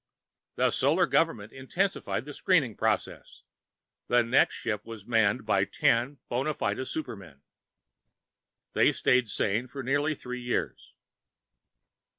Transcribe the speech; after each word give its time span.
The 0.55 0.71
Solar 0.71 1.05
Government 1.05 1.51
intensified 1.53 2.25
the 2.25 2.33
screening 2.33 2.75
process. 2.75 3.43
The 4.07 4.23
next 4.23 4.55
ship 4.55 4.83
was 4.83 5.05
manned 5.05 5.45
by 5.45 5.63
ten 5.63 6.17
bona 6.27 6.55
fide 6.55 6.87
supermen. 6.87 7.43
They 8.73 8.93
stayed 8.93 9.29
sane 9.29 9.67
for 9.67 9.83
nearly 9.83 10.15
three 10.15 10.41
years. 10.41 10.95